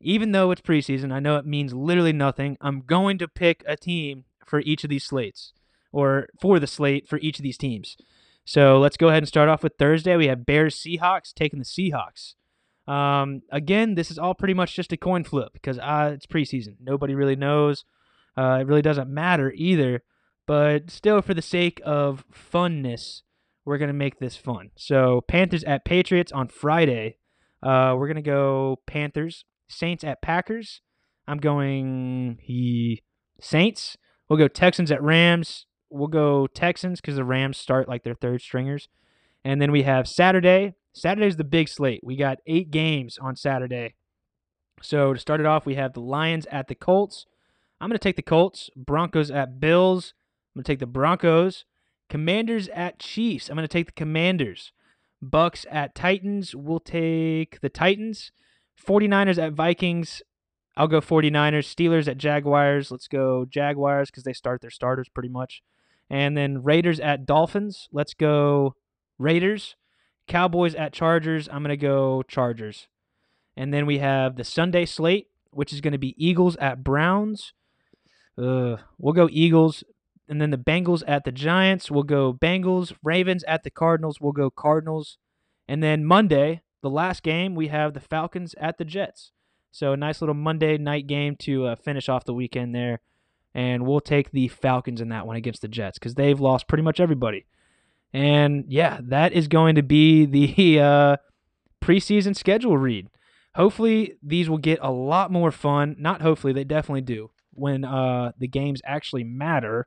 Even 0.00 0.32
though 0.32 0.50
it's 0.50 0.60
preseason, 0.60 1.12
I 1.12 1.20
know 1.20 1.36
it 1.36 1.46
means 1.46 1.72
literally 1.72 2.12
nothing. 2.12 2.58
I'm 2.60 2.82
going 2.82 3.18
to 3.18 3.28
pick 3.28 3.62
a 3.66 3.76
team 3.76 4.24
for 4.46 4.60
each 4.60 4.84
of 4.84 4.90
these 4.90 5.04
slates 5.04 5.52
or 5.92 6.28
for 6.40 6.60
the 6.60 6.66
slate 6.66 7.08
for 7.08 7.18
each 7.18 7.38
of 7.38 7.42
these 7.42 7.56
teams. 7.56 7.96
So 8.44 8.78
let's 8.78 8.96
go 8.96 9.08
ahead 9.08 9.22
and 9.22 9.28
start 9.28 9.48
off 9.48 9.62
with 9.62 9.74
Thursday. 9.78 10.16
We 10.16 10.28
have 10.28 10.46
Bears 10.46 10.76
Seahawks 10.76 11.32
taking 11.34 11.58
the 11.58 11.64
Seahawks. 11.64 12.34
Um, 12.86 13.42
again, 13.50 13.94
this 13.94 14.10
is 14.10 14.18
all 14.18 14.34
pretty 14.34 14.54
much 14.54 14.76
just 14.76 14.92
a 14.92 14.96
coin 14.96 15.24
flip 15.24 15.52
because 15.52 15.78
uh, 15.78 16.12
it's 16.14 16.26
preseason. 16.26 16.76
Nobody 16.80 17.14
really 17.14 17.34
knows. 17.34 17.84
Uh, 18.36 18.58
it 18.60 18.66
really 18.66 18.82
doesn't 18.82 19.08
matter 19.08 19.52
either. 19.56 20.02
But 20.46 20.90
still, 20.90 21.22
for 21.22 21.34
the 21.34 21.42
sake 21.42 21.80
of 21.84 22.24
funness, 22.32 23.22
we're 23.64 23.78
going 23.78 23.88
to 23.88 23.94
make 23.94 24.20
this 24.20 24.36
fun. 24.36 24.70
So, 24.76 25.22
Panthers 25.22 25.64
at 25.64 25.84
Patriots 25.84 26.30
on 26.30 26.46
Friday. 26.46 27.16
Uh, 27.62 27.94
we're 27.96 28.08
gonna 28.08 28.22
go 28.22 28.80
Panthers, 28.86 29.44
Saints 29.68 30.04
at 30.04 30.22
Packers. 30.22 30.80
I'm 31.26 31.38
going 31.38 32.38
he 32.42 33.02
Saints. 33.40 33.96
We'll 34.28 34.38
go 34.38 34.48
Texans 34.48 34.90
at 34.90 35.02
Rams. 35.02 35.66
We'll 35.90 36.08
go 36.08 36.46
Texans 36.46 37.00
because 37.00 37.16
the 37.16 37.24
Rams 37.24 37.56
start 37.56 37.88
like 37.88 38.02
their 38.02 38.14
third 38.14 38.42
stringers, 38.42 38.88
and 39.44 39.60
then 39.60 39.72
we 39.72 39.82
have 39.82 40.08
Saturday. 40.08 40.74
Saturday's 40.92 41.36
the 41.36 41.44
big 41.44 41.68
slate. 41.68 42.00
We 42.02 42.16
got 42.16 42.38
eight 42.46 42.70
games 42.70 43.18
on 43.20 43.36
Saturday. 43.36 43.94
So 44.82 45.12
to 45.12 45.20
start 45.20 45.40
it 45.40 45.46
off, 45.46 45.66
we 45.66 45.74
have 45.74 45.92
the 45.92 46.00
Lions 46.00 46.46
at 46.50 46.68
the 46.68 46.74
Colts. 46.74 47.26
I'm 47.80 47.88
going 47.88 47.98
to 47.98 48.02
take 48.02 48.16
the 48.16 48.22
Colts. 48.22 48.70
Broncos 48.76 49.30
at 49.30 49.60
Bills. 49.60 50.14
I'm 50.54 50.60
going 50.60 50.64
to 50.64 50.72
take 50.72 50.78
the 50.78 50.86
Broncos. 50.86 51.64
Commanders 52.08 52.68
at 52.68 52.98
Chiefs. 52.98 53.48
I'm 53.48 53.56
going 53.56 53.68
to 53.68 53.72
take 53.72 53.86
the 53.86 53.92
Commanders. 53.92 54.72
Bucks 55.30 55.66
at 55.70 55.94
Titans. 55.94 56.54
We'll 56.54 56.80
take 56.80 57.60
the 57.60 57.68
Titans. 57.68 58.32
49ers 58.84 59.42
at 59.42 59.52
Vikings. 59.52 60.22
I'll 60.76 60.88
go 60.88 61.00
49ers. 61.00 61.74
Steelers 61.74 62.08
at 62.08 62.18
Jaguars. 62.18 62.90
Let's 62.90 63.08
go 63.08 63.44
Jaguars 63.44 64.10
because 64.10 64.24
they 64.24 64.32
start 64.32 64.60
their 64.60 64.70
starters 64.70 65.08
pretty 65.08 65.28
much. 65.28 65.62
And 66.10 66.36
then 66.36 66.62
Raiders 66.62 67.00
at 67.00 67.26
Dolphins. 67.26 67.88
Let's 67.92 68.14
go 68.14 68.74
Raiders. 69.18 69.76
Cowboys 70.28 70.74
at 70.74 70.92
Chargers. 70.92 71.48
I'm 71.48 71.62
going 71.62 71.70
to 71.70 71.76
go 71.76 72.22
Chargers. 72.22 72.88
And 73.56 73.72
then 73.72 73.86
we 73.86 73.98
have 73.98 74.36
the 74.36 74.44
Sunday 74.44 74.84
slate, 74.84 75.28
which 75.50 75.72
is 75.72 75.80
going 75.80 75.92
to 75.92 75.98
be 75.98 76.14
Eagles 76.18 76.56
at 76.56 76.84
Browns. 76.84 77.54
Uh, 78.36 78.76
we'll 78.98 79.14
go 79.14 79.28
Eagles. 79.30 79.82
And 80.28 80.40
then 80.40 80.50
the 80.50 80.58
Bengals 80.58 81.02
at 81.06 81.24
the 81.24 81.32
Giants. 81.32 81.90
We'll 81.90 82.02
go 82.02 82.32
Bengals. 82.32 82.92
Ravens 83.02 83.44
at 83.44 83.62
the 83.62 83.70
Cardinals. 83.70 84.20
We'll 84.20 84.32
go 84.32 84.50
Cardinals. 84.50 85.18
And 85.68 85.82
then 85.82 86.04
Monday, 86.04 86.62
the 86.82 86.90
last 86.90 87.22
game, 87.22 87.54
we 87.54 87.68
have 87.68 87.94
the 87.94 88.00
Falcons 88.00 88.54
at 88.58 88.78
the 88.78 88.84
Jets. 88.84 89.32
So 89.72 89.92
a 89.92 89.96
nice 89.96 90.22
little 90.22 90.34
Monday 90.34 90.78
night 90.78 91.06
game 91.06 91.36
to 91.40 91.66
uh, 91.66 91.76
finish 91.76 92.08
off 92.08 92.24
the 92.24 92.34
weekend 92.34 92.74
there. 92.74 93.00
And 93.54 93.86
we'll 93.86 94.00
take 94.00 94.30
the 94.30 94.48
Falcons 94.48 95.00
in 95.00 95.08
that 95.10 95.26
one 95.26 95.36
against 95.36 95.62
the 95.62 95.68
Jets 95.68 95.98
because 95.98 96.14
they've 96.14 96.40
lost 96.40 96.68
pretty 96.68 96.82
much 96.82 97.00
everybody. 97.00 97.46
And 98.12 98.64
yeah, 98.68 99.00
that 99.02 99.32
is 99.32 99.48
going 99.48 99.74
to 99.74 99.82
be 99.82 100.24
the 100.26 100.80
uh, 100.80 101.16
preseason 101.82 102.36
schedule 102.36 102.78
read. 102.78 103.08
Hopefully, 103.54 104.14
these 104.22 104.50
will 104.50 104.58
get 104.58 104.78
a 104.82 104.90
lot 104.90 105.32
more 105.32 105.50
fun. 105.50 105.96
Not 105.98 106.20
hopefully, 106.20 106.52
they 106.52 106.64
definitely 106.64 107.00
do 107.00 107.30
when 107.52 107.84
uh, 107.84 108.32
the 108.38 108.48
games 108.48 108.82
actually 108.84 109.24
matter. 109.24 109.86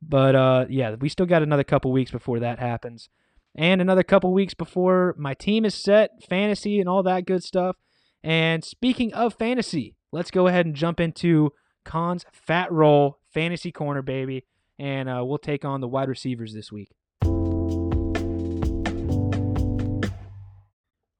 But 0.00 0.34
uh, 0.34 0.66
yeah, 0.68 0.94
we 0.94 1.08
still 1.08 1.26
got 1.26 1.42
another 1.42 1.64
couple 1.64 1.92
weeks 1.92 2.10
before 2.10 2.38
that 2.40 2.58
happens. 2.58 3.08
and 3.54 3.80
another 3.80 4.02
couple 4.02 4.32
weeks 4.32 4.54
before 4.54 5.14
my 5.18 5.34
team 5.34 5.64
is 5.64 5.74
set, 5.74 6.10
fantasy, 6.28 6.78
and 6.78 6.88
all 6.88 7.02
that 7.02 7.26
good 7.26 7.42
stuff. 7.42 7.76
And 8.22 8.64
speaking 8.64 9.12
of 9.14 9.34
fantasy, 9.34 9.96
let's 10.12 10.30
go 10.30 10.46
ahead 10.46 10.66
and 10.66 10.74
jump 10.74 11.00
into 11.00 11.52
Khan's 11.84 12.24
Fat 12.32 12.70
Roll 12.70 13.18
Fantasy 13.32 13.72
Corner, 13.72 14.02
baby. 14.02 14.44
And 14.78 15.08
uh, 15.08 15.24
we'll 15.24 15.38
take 15.38 15.64
on 15.64 15.80
the 15.80 15.88
wide 15.88 16.08
receivers 16.08 16.54
this 16.54 16.70
week. 16.70 16.90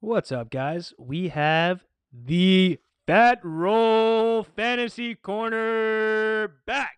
What's 0.00 0.30
up, 0.32 0.50
guys? 0.50 0.94
We 0.98 1.28
have 1.28 1.84
the 2.12 2.78
Fat 3.06 3.40
Roll 3.42 4.44
Fantasy 4.44 5.14
Corner 5.14 6.48
back 6.66 6.97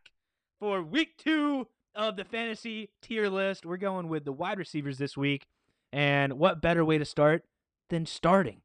for 0.61 0.83
week 0.83 1.17
two 1.17 1.67
of 1.95 2.17
the 2.17 2.25
fantasy 2.25 2.91
tier 3.03 3.29
list. 3.29 3.65
We're 3.65 3.79
going 3.79 4.09
with 4.09 4.27
the 4.27 4.33
wide 4.33 4.59
receivers 4.59 4.99
this 4.99 5.17
week. 5.17 5.47
And 5.93 6.35
what 6.35 6.63
better 6.63 6.85
way 6.85 6.99
to 6.99 7.05
start 7.05 7.45
than 7.89 8.07
starting? 8.07 8.61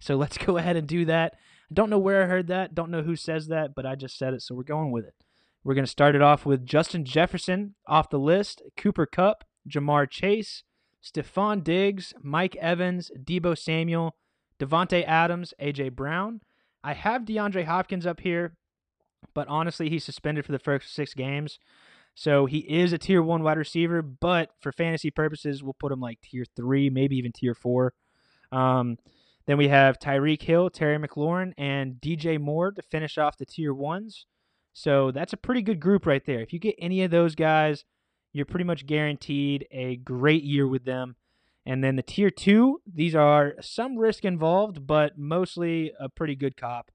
So 0.00 0.16
let's 0.18 0.36
go 0.36 0.58
ahead 0.58 0.76
and 0.76 0.86
do 0.86 1.04
that. 1.06 1.34
I 1.70 1.74
don't 1.74 1.88
know 1.88 1.98
where 1.98 2.22
I 2.22 2.26
heard 2.26 2.48
that, 2.48 2.74
don't 2.74 2.90
know 2.90 3.02
who 3.02 3.16
says 3.16 3.48
that, 3.48 3.74
but 3.74 3.86
I 3.86 3.94
just 3.94 4.18
said 4.18 4.34
it, 4.34 4.42
so 4.42 4.54
we're 4.54 4.62
going 4.62 4.92
with 4.92 5.04
it. 5.04 5.14
We're 5.64 5.74
going 5.74 5.84
to 5.84 5.90
start 5.90 6.14
it 6.14 6.22
off 6.22 6.46
with 6.46 6.64
Justin 6.64 7.04
Jefferson 7.04 7.74
off 7.88 8.10
the 8.10 8.20
list, 8.20 8.62
Cooper 8.76 9.04
Kupp, 9.04 9.42
Ja'Marr 9.68 10.08
Chase, 10.08 10.62
Stefon 11.02 11.64
Diggs, 11.64 12.14
Mike 12.22 12.54
Evans, 12.56 13.10
Deebo 13.20 13.58
Samuel, 13.58 14.14
Davante 14.60 15.04
Adams, 15.04 15.54
AJ 15.60 15.96
Brown. 15.96 16.40
I 16.84 16.92
have 16.92 17.22
DeAndre 17.22 17.64
Hopkins 17.64 18.06
up 18.06 18.20
here, 18.20 18.56
but 19.34 19.48
honestly, 19.48 19.88
he's 19.88 20.04
suspended 20.04 20.44
for 20.44 20.52
the 20.52 20.58
first 20.58 20.94
six 20.94 21.14
games. 21.14 21.58
So 22.14 22.46
he 22.46 22.58
is 22.60 22.92
a 22.92 22.98
tier 22.98 23.22
one 23.22 23.42
wide 23.42 23.58
receiver, 23.58 24.00
but 24.00 24.50
for 24.60 24.72
fantasy 24.72 25.10
purposes, 25.10 25.62
we'll 25.62 25.76
put 25.78 25.92
him 25.92 26.00
like 26.00 26.20
tier 26.22 26.44
three, 26.56 26.88
maybe 26.88 27.16
even 27.16 27.32
tier 27.32 27.54
four. 27.54 27.92
Um, 28.50 28.96
then 29.46 29.58
we 29.58 29.68
have 29.68 29.98
Tyreek 29.98 30.42
Hill, 30.42 30.70
Terry 30.70 30.98
McLaurin, 30.98 31.52
and 31.58 31.96
DJ 32.00 32.40
Moore 32.40 32.72
to 32.72 32.82
finish 32.82 33.18
off 33.18 33.36
the 33.36 33.46
tier 33.46 33.74
ones. 33.74 34.26
So 34.72 35.10
that's 35.10 35.32
a 35.32 35.38
pretty 35.38 35.62
good 35.62 35.78
group 35.78 36.06
right 36.06 36.24
there. 36.24 36.40
If 36.40 36.52
you 36.52 36.58
get 36.58 36.74
any 36.78 37.02
of 37.02 37.10
those 37.10 37.34
guys, 37.34 37.84
you're 38.32 38.46
pretty 38.46 38.64
much 38.64 38.86
guaranteed 38.86 39.66
a 39.70 39.96
great 39.96 40.42
year 40.42 40.66
with 40.66 40.84
them. 40.84 41.16
And 41.64 41.82
then 41.82 41.96
the 41.96 42.02
tier 42.02 42.30
two, 42.30 42.80
these 42.86 43.14
are 43.14 43.54
some 43.60 43.98
risk 43.98 44.24
involved, 44.24 44.86
but 44.86 45.18
mostly 45.18 45.92
a 45.98 46.08
pretty 46.08 46.36
good 46.36 46.56
cop. 46.56 46.90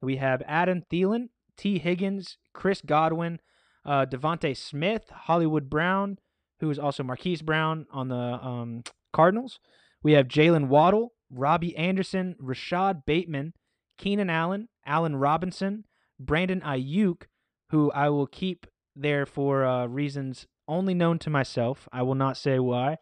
We 0.00 0.16
have 0.16 0.42
Adam 0.46 0.82
Thielen, 0.90 1.28
Tee 1.56 1.78
Higgins, 1.78 2.38
Chris 2.52 2.80
Godwin, 2.84 3.40
uh, 3.84 4.06
DeVonta 4.06 4.56
Smith, 4.56 5.04
Hollywood 5.10 5.70
Brown, 5.70 6.18
who 6.60 6.70
is 6.70 6.78
also 6.78 7.02
Marquise 7.02 7.42
Brown 7.42 7.86
on 7.90 8.08
the 8.08 8.14
um, 8.14 8.82
Cardinals. 9.12 9.58
We 10.02 10.12
have 10.12 10.28
Jaylen 10.28 10.68
Waddle, 10.68 11.12
Robbie 11.30 11.76
Anderson, 11.76 12.36
Rashod 12.38 13.04
Bateman, 13.04 13.54
Keenan 13.98 14.30
Allen, 14.30 14.68
Allen 14.84 15.16
Robinson, 15.16 15.84
Brandon 16.18 16.60
Aiyuk, 16.60 17.22
who 17.70 17.90
I 17.92 18.08
will 18.10 18.26
keep 18.26 18.66
there 18.94 19.26
for 19.26 19.64
uh, 19.64 19.86
reasons 19.86 20.46
only 20.68 20.94
known 20.94 21.18
to 21.20 21.30
myself. 21.30 21.88
I 21.92 22.02
will 22.02 22.14
not 22.14 22.36
say 22.36 22.58
why. 22.58 22.96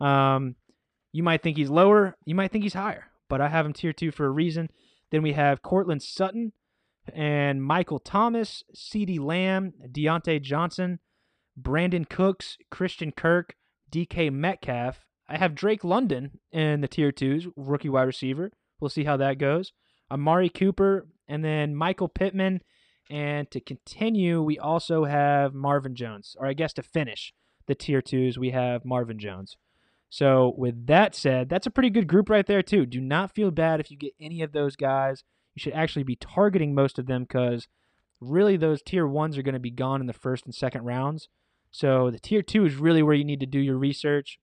Um, 0.00 0.56
you 1.12 1.22
might 1.22 1.42
think 1.42 1.56
he's 1.56 1.70
lower, 1.70 2.16
you 2.24 2.34
might 2.34 2.50
think 2.50 2.64
he's 2.64 2.74
higher, 2.74 3.06
but 3.28 3.40
I 3.40 3.48
have 3.48 3.66
him 3.66 3.72
tier 3.72 3.92
two 3.92 4.10
for 4.10 4.26
a 4.26 4.30
reason. 4.30 4.68
Then 5.10 5.22
we 5.22 5.32
have 5.32 5.62
Courtland 5.62 6.02
Sutton 6.02 6.52
and 7.12 7.62
Michael 7.62 7.98
Thomas, 7.98 8.64
CeeDee 8.74 9.20
Lamb, 9.20 9.74
Diontae 9.90 10.40
Johnson, 10.40 11.00
Brandin 11.60 12.08
Cooks, 12.08 12.58
Christian 12.70 13.12
Kirk, 13.12 13.56
DK 13.90 14.32
Metcalf, 14.32 15.04
I 15.28 15.38
have 15.38 15.54
Drake 15.54 15.84
London 15.84 16.38
in 16.52 16.80
the 16.80 16.88
tier 16.88 17.10
twos, 17.10 17.46
rookie 17.56 17.88
wide 17.88 18.02
receiver. 18.02 18.52
We'll 18.80 18.90
see 18.90 19.04
how 19.04 19.16
that 19.16 19.38
goes. 19.38 19.72
Amari 20.10 20.50
Cooper, 20.50 21.08
and 21.26 21.44
then 21.44 21.74
Michael 21.74 22.08
Pittman. 22.08 22.62
And 23.10 23.50
to 23.50 23.60
continue, 23.60 24.42
we 24.42 24.58
also 24.58 25.04
have 25.04 25.54
Marvin 25.54 25.94
Jones. 25.94 26.36
Or 26.38 26.46
I 26.46 26.52
guess 26.52 26.72
to 26.74 26.82
finish 26.82 27.32
the 27.66 27.74
tier 27.74 28.02
twos, 28.02 28.38
we 28.38 28.50
have 28.50 28.84
Marvin 28.84 29.18
Jones. 29.18 29.56
So 30.10 30.54
with 30.56 30.86
that 30.86 31.14
said, 31.14 31.48
that's 31.48 31.66
a 31.66 31.70
pretty 31.70 31.90
good 31.90 32.06
group 32.06 32.28
right 32.28 32.46
there 32.46 32.62
too. 32.62 32.86
Do 32.86 33.00
not 33.00 33.34
feel 33.34 33.50
bad 33.50 33.80
if 33.80 33.90
you 33.90 33.96
get 33.96 34.12
any 34.20 34.42
of 34.42 34.52
those 34.52 34.76
guys. 34.76 35.24
You 35.54 35.60
should 35.60 35.72
actually 35.72 36.02
be 36.02 36.16
targeting 36.16 36.74
most 36.74 36.98
of 36.98 37.06
them 37.06 37.22
because 37.22 37.68
really 38.20 38.56
those 38.56 38.82
tier 38.82 39.06
ones 39.06 39.36
are 39.38 39.42
going 39.42 39.54
to 39.54 39.60
be 39.60 39.70
gone 39.70 40.00
in 40.00 40.06
the 40.06 40.12
first 40.12 40.44
and 40.44 40.54
second 40.54 40.84
rounds. 40.84 41.28
So 41.70 42.10
the 42.10 42.18
tier 42.18 42.42
two 42.42 42.64
is 42.64 42.76
really 42.76 43.02
where 43.02 43.14
you 43.14 43.24
need 43.24 43.40
to 43.40 43.46
do 43.46 43.58
your 43.58 43.76
research. 43.76 44.38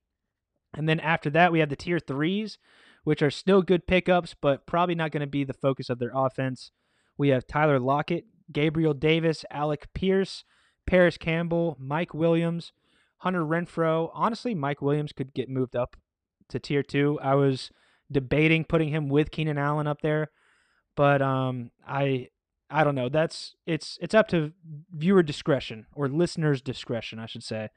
And 0.74 0.88
then 0.88 1.00
after 1.00 1.30
that, 1.32 1.51
we 1.51 1.60
have 1.60 1.70
the 1.70 1.75
tier 1.75 2.00
threes, 2.00 2.58
which 3.03 3.22
are 3.22 3.32
still 3.32 3.62
good 3.62 3.88
pickups, 3.88 4.36
but 4.39 4.65
probably 4.65 4.96
not 4.96 5.12
going 5.12 5.22
to 5.22 5.27
be 5.27 5.44
the 5.44 5.53
focus 5.53 5.89
of 5.89 6.00
their 6.00 6.12
offense. 6.13 6.72
We 7.18 7.30
have 7.30 7.48
Tyler 7.48 7.80
Lockett, 7.80 8.25
Gabriel 8.51 8.94
Davis, 8.94 9.44
Alec 9.51 9.88
Pierce, 9.94 10.44
Parris 10.86 11.18
Campbell, 11.18 11.77
Mike 11.80 12.13
Williams, 12.13 12.72
Hunter 13.18 13.44
Renfrow. 13.44 14.10
Honestly, 14.13 14.56
Mike 14.56 14.82
Williams 14.82 15.13
could 15.13 15.34
get 15.34 15.50
moved 15.50 15.75
up 15.75 15.96
to 16.50 16.60
tier 16.60 16.84
two. 16.84 17.20
I 17.22 17.36
was 17.36 17.72
debating 18.12 18.65
putting 18.65 18.89
him 18.89 19.08
with 19.08 19.32
Keenan 19.32 19.58
Allen 19.58 19.88
up 19.88 20.01
there, 20.01 20.30
but 21.01 21.20
um, 21.20 21.72
I 21.88 22.27
I 22.70 22.84
don't 22.84 22.93
know. 22.93 23.10
That's 23.10 23.55
it's 23.65 23.98
it's 24.03 24.13
up 24.13 24.27
to 24.27 24.51
viewer 24.96 25.24
discretion 25.24 25.88
or 25.96 26.08
listeners' 26.08 26.62
discretion, 26.62 27.17
I 27.17 27.25
should 27.25 27.41
say. 27.41 27.70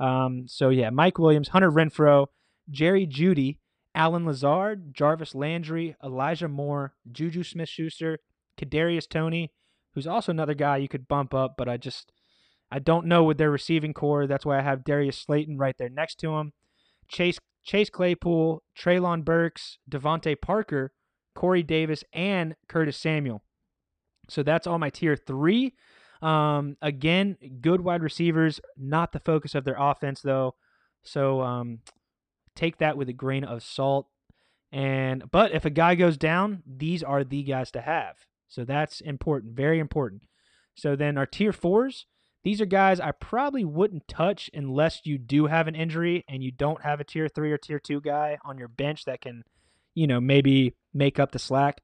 Um, 0.00 0.48
so 0.48 0.70
yeah, 0.70 0.88
Mike 0.88 1.18
Williams, 1.18 1.48
Hunter 1.48 1.70
Renfrow, 1.70 2.28
Jerry 2.70 3.06
Jeudy, 3.06 3.58
Allen 3.94 4.24
Lazard, 4.24 4.94
Jarvis 4.94 5.34
Landry, 5.34 5.94
Elijah 6.02 6.48
Moore, 6.48 6.94
Juju 7.12 7.42
Smith 7.42 7.68
Schuster, 7.68 8.20
Kadarius 8.56 9.06
Toney, 9.06 9.52
who's 9.92 10.06
also 10.06 10.32
another 10.32 10.54
guy 10.54 10.78
you 10.78 10.88
could 10.88 11.06
bump 11.06 11.34
up, 11.34 11.56
but 11.58 11.68
I 11.68 11.76
just 11.76 12.12
I 12.72 12.78
don't 12.78 13.04
know 13.04 13.24
with 13.24 13.36
their 13.36 13.50
receiving 13.50 13.92
corps. 13.92 14.26
That's 14.26 14.46
why 14.46 14.58
I 14.58 14.62
have 14.62 14.84
Darius 14.84 15.18
Slayton 15.18 15.58
right 15.58 15.76
there 15.76 15.90
next 15.90 16.18
to 16.20 16.34
him. 16.34 16.54
Chase 17.08 17.38
Chase 17.62 17.90
Claypool, 17.90 18.62
Treylon 18.74 19.22
Burks, 19.22 19.76
DeVante 19.90 20.40
Parker, 20.40 20.94
Corey 21.40 21.62
Davis, 21.62 22.04
and 22.12 22.54
Curtis 22.68 22.98
Samuel. 22.98 23.42
So 24.28 24.42
that's 24.42 24.66
all 24.66 24.78
my 24.78 24.90
tier 24.90 25.16
three. 25.16 25.72
Um, 26.20 26.76
again, 26.82 27.38
good 27.62 27.80
wide 27.80 28.02
receivers, 28.02 28.60
not 28.76 29.12
the 29.12 29.20
focus 29.20 29.54
of 29.54 29.64
their 29.64 29.78
offense 29.78 30.20
though. 30.20 30.56
So 31.02 31.40
um, 31.40 31.78
take 32.54 32.76
that 32.76 32.98
with 32.98 33.08
a 33.08 33.14
grain 33.14 33.44
of 33.44 33.62
salt. 33.62 34.08
And 34.70 35.30
but 35.30 35.52
if 35.52 35.64
a 35.64 35.70
guy 35.70 35.94
goes 35.94 36.18
down, 36.18 36.62
these 36.66 37.02
are 37.02 37.24
the 37.24 37.42
guys 37.42 37.70
to 37.70 37.80
have. 37.80 38.16
So 38.46 38.66
that's 38.66 39.00
important, 39.00 39.54
very 39.54 39.78
important. 39.78 40.24
So 40.74 40.94
then 40.94 41.16
our 41.16 41.24
tier 41.24 41.54
fours, 41.54 42.04
these 42.44 42.60
are 42.60 42.66
guys 42.66 43.00
I 43.00 43.12
probably 43.12 43.64
wouldn't 43.64 44.08
touch 44.08 44.50
unless 44.52 45.00
you 45.04 45.16
do 45.16 45.46
have 45.46 45.68
an 45.68 45.74
injury 45.74 46.22
and 46.28 46.42
you 46.42 46.52
don't 46.52 46.82
have 46.82 47.00
a 47.00 47.04
tier 47.04 47.28
three 47.28 47.50
or 47.50 47.56
tier 47.56 47.78
two 47.78 48.02
guy 48.02 48.36
on 48.44 48.58
your 48.58 48.68
bench 48.68 49.06
that 49.06 49.22
can, 49.22 49.44
you 49.94 50.06
know, 50.06 50.20
maybe 50.20 50.74
make 50.92 51.18
up 51.18 51.32
the 51.32 51.38
slack. 51.38 51.82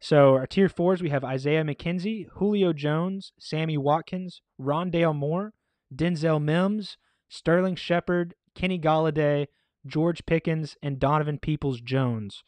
So 0.00 0.34
our 0.34 0.46
tier 0.46 0.68
fours, 0.68 1.02
we 1.02 1.10
have 1.10 1.24
Isaiah 1.24 1.64
McKenzie, 1.64 2.26
Julio 2.34 2.72
Jones, 2.72 3.32
Sammy 3.38 3.78
Watkins, 3.78 4.42
Rondale 4.60 5.16
Moore, 5.16 5.54
Denzel 5.94 6.42
Mims, 6.42 6.98
Sterling 7.28 7.76
Shepard, 7.76 8.34
Kenny 8.54 8.78
Golladay, 8.78 9.46
George 9.86 10.26
Pickens, 10.26 10.76
and 10.82 10.98
Donovan 10.98 11.38
Peoples 11.38 11.80
Jones. 11.80 12.42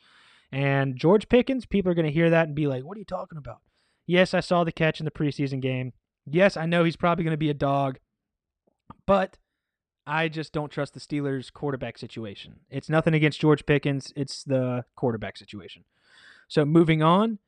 And 0.53 0.97
George 0.97 1.29
Pickens, 1.29 1.67
people 1.67 1.91
are 1.91 1.95
going 1.95 2.07
to 2.07 2.13
hear 2.13 2.31
that 2.31 2.47
and 2.47 2.55
be 2.55 2.67
like, 2.67 2.85
what 2.85 2.97
are 2.97 3.01
you 3.01 3.07
talking 3.07 3.39
about? 3.39 3.63
Yes, 4.07 4.35
I 4.35 4.41
saw 4.41 4.63
the 4.63 4.73
catch 4.73 5.01
in 5.01 5.05
the 5.05 5.11
preseason 5.11 5.61
game. 5.61 5.93
Yes, 6.25 6.57
I 6.57 6.67
know 6.67 6.85
he's 6.85 6.97
probably 6.97 7.25
going 7.25 7.33
to 7.33 7.39
be 7.39 7.51
a 7.51 7.55
dog, 7.55 7.99
but 9.07 9.39
I 10.07 10.29
just 10.29 10.53
don't 10.53 10.71
trust 10.71 10.95
the 10.95 11.01
Steelers' 11.01 11.53
quarterback 11.53 11.99
situation. 11.99 12.61
It's 12.71 12.89
nothing 12.89 13.15
against 13.15 13.41
George 13.41 13.67
Pickens, 13.67 14.13
it's 14.17 14.45
the 14.45 14.85
quarterback 14.95 15.37
situation. 15.37 15.85
So 16.49 16.65
moving 16.65 17.03
on, 17.03 17.39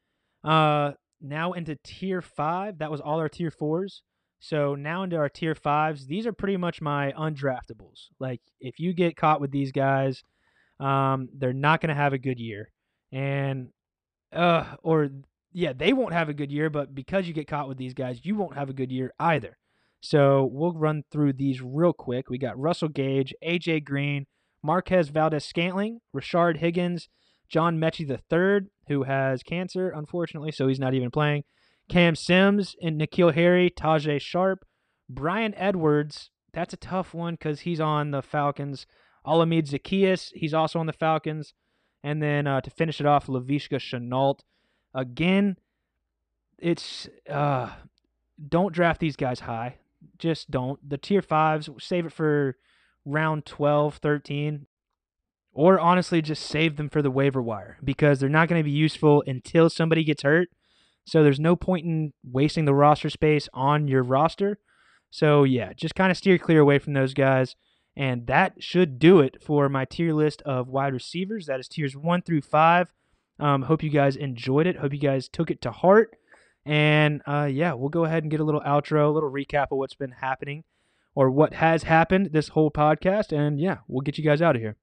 uh, 0.43 0.93
now 1.21 1.53
into 1.53 1.77
tier 1.83 2.23
five. 2.23 2.79
That 2.79 2.91
was 2.91 3.01
all 3.01 3.19
our 3.19 3.29
tier 3.29 3.51
fours. 3.51 4.03
So 4.41 4.75
now 4.75 5.03
into 5.03 5.17
our 5.17 5.29
tier 5.29 5.55
fives. 5.55 6.07
These 6.07 6.27
are 6.27 6.33
pretty 6.33 6.57
much 6.57 6.81
my 6.81 7.13
undraftables. 7.13 8.09
Like 8.19 8.41
if 8.61 8.79
you 8.79 8.93
get 8.93 9.17
caught 9.17 9.41
with 9.41 9.51
these 9.51 9.73
guys, 9.73 10.23
um, 10.79 11.29
they're 11.35 11.53
not 11.53 11.81
going 11.81 11.89
to 11.89 11.95
have 11.95 12.13
a 12.13 12.19
good 12.19 12.39
year, 12.39 12.71
and 13.11 13.71
uh, 14.33 14.77
or 14.83 15.11
yeah, 15.53 15.73
they 15.73 15.93
won't 15.93 16.13
have 16.13 16.29
a 16.29 16.35
good 16.35 16.53
year. 16.53 16.71
But 16.71 16.95
because 16.95 17.27
you 17.27 17.35
get 17.35 17.49
caught 17.49 17.69
with 17.69 17.79
these 17.79 17.95
guys, 17.95 18.21
you 18.23 18.37
won't 18.37 18.55
have 18.55 18.71
a 18.71 18.73
good 18.75 18.93
year 18.93 19.13
either. 19.19 19.59
So 20.01 20.49
we'll 20.53 20.73
run 20.73 21.05
through 21.11 21.35
these 21.35 21.61
real 21.61 21.93
quick. 21.93 22.31
We 22.31 22.39
got 22.39 22.59
Russell 22.59 22.89
Gage, 22.89 23.35
AJ 23.45 23.85
Green, 23.85 24.27
Marquez 24.63 25.09
Valdes 25.09 25.45
Scantling, 25.45 26.01
Rashard 26.15 26.59
Higgins, 26.59 27.09
John 27.49 27.79
Metchie 27.79 28.09
III, 28.09 28.69
who 28.89 29.05
has 29.05 29.43
cancer, 29.43 29.91
unfortunately, 29.91 30.53
so 30.53 30.69
he's 30.69 30.81
not 30.81 30.95
even 30.95 31.11
playing. 31.11 31.45
Cam 31.89 32.15
Sims 32.15 32.77
and 32.83 33.01
N'Keal 33.01 33.35
Harry, 33.35 33.71
Tajae 33.71 34.21
Sharpe, 34.21 34.65
Bryan 35.09 35.55
Edwards. 35.57 36.31
That's 36.53 36.75
a 36.75 36.79
tough 36.79 37.15
one 37.15 37.35
because 37.35 37.61
he's 37.61 37.81
on 37.81 38.11
the 38.11 38.23
Falcons. 38.23 38.87
Olamide 39.27 39.69
Zaccheaus, 39.69 40.31
he's 40.35 40.55
also 40.55 40.79
on 40.79 40.87
the 40.87 40.93
Falcons. 40.93 41.55
And 42.03 42.23
then 42.23 42.47
uh, 42.47 42.61
to 42.61 42.71
finish 42.71 43.01
it 43.01 43.07
off, 43.07 43.27
Laviska 43.27 43.79
Shenault. 43.79 44.41
Again, 44.95 45.57
it's 46.59 47.09
uh, 47.29 47.71
don't 48.49 48.73
draft 48.73 49.01
these 49.01 49.17
guys 49.17 49.41
high. 49.41 49.77
Just 50.19 50.51
don't. 50.51 50.87
The 50.89 50.99
tier 50.99 51.23
fives, 51.23 51.69
save 51.79 52.07
it 52.07 52.13
for 52.13 52.57
round 53.05 53.47
12, 53.47 53.97
13. 53.97 54.67
Or 55.53 55.81
honestly, 55.81 56.23
just 56.23 56.45
save 56.45 56.77
them 56.77 56.89
for 56.89 57.03
the 57.03 57.11
waiver 57.11 57.43
wire 57.43 57.79
because 57.83 58.21
they're 58.21 58.29
not 58.29 58.49
going 58.49 58.61
to 58.61 58.65
be 58.65 58.71
useful 58.71 59.25
until 59.27 59.69
somebody 59.71 60.05
gets 60.05 60.23
hurt. 60.23 60.49
So 61.05 61.23
there's 61.23 61.41
no 61.41 61.57
point 61.57 61.87
in 61.87 62.13
wasting 62.23 62.65
the 62.65 62.75
roster 62.75 63.11
space 63.11 63.49
on 63.55 63.89
your 63.89 64.03
roster. 64.03 64.59
So 65.11 65.45
yeah, 65.45 65.73
just 65.73 65.95
kind 65.95 66.11
of 66.11 66.17
steer 66.17 66.39
clear 66.39 66.61
away 66.61 66.79
from 66.79 66.93
those 66.93 67.15
guys. 67.15 67.57
And 67.97 68.27
that 68.27 68.63
should 68.63 68.99
do 68.99 69.19
it 69.21 69.43
for 69.43 69.69
my 69.69 69.85
tier 69.85 70.13
list 70.13 70.43
of 70.43 70.69
wide 70.69 70.93
receivers. 70.93 71.47
That 71.47 71.59
is 71.59 71.67
tiers 71.67 71.97
one 71.97 72.23
through 72.23 72.43
five. 72.43 72.93
Um, 73.41 73.63
hope 73.63 73.83
you 73.83 73.91
guys 73.91 74.17
enjoyed 74.17 74.67
it. 74.67 74.77
Hope 74.77 74.93
you 74.93 75.01
guys 75.01 75.29
took 75.29 75.51
it 75.51 75.61
to 75.63 75.71
heart. 75.71 76.18
And 76.69 77.23
uh, 77.27 77.49
yeah, 77.51 77.73
we'll 77.73 77.89
go 77.89 78.05
ahead 78.05 78.25
and 78.25 78.31
get 78.31 78.41
a 78.41 78.45
little 78.45 78.61
outro, 78.61 79.07
a 79.07 79.11
little 79.11 79.31
recap 79.31 79.69
of 79.71 79.79
what's 79.79 79.95
been 79.95 80.11
happening 80.11 80.65
or 81.15 81.31
what 81.31 81.55
has 81.55 81.85
happened 81.85 82.29
this 82.33 82.49
whole 82.49 82.71
podcast. 82.71 83.33
And 83.33 83.59
yeah, 83.59 83.79
we'll 83.89 84.03
get 84.03 84.19
you 84.19 84.25
guys 84.25 84.43
out 84.43 84.55
of 84.55 84.61
here. 84.61 84.77